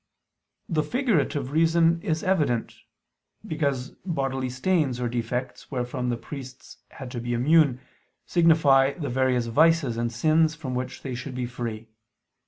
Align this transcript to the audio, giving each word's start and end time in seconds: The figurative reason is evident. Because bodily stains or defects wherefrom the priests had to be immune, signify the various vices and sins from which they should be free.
The 0.67 0.81
figurative 0.81 1.51
reason 1.51 2.01
is 2.01 2.23
evident. 2.23 2.73
Because 3.45 3.91
bodily 4.03 4.49
stains 4.49 4.99
or 4.99 5.07
defects 5.07 5.69
wherefrom 5.69 6.09
the 6.09 6.17
priests 6.17 6.77
had 6.89 7.11
to 7.11 7.19
be 7.19 7.35
immune, 7.35 7.79
signify 8.25 8.93
the 8.93 9.09
various 9.09 9.45
vices 9.45 9.97
and 9.97 10.11
sins 10.11 10.55
from 10.55 10.73
which 10.73 11.03
they 11.03 11.13
should 11.13 11.35
be 11.35 11.45
free. 11.45 11.87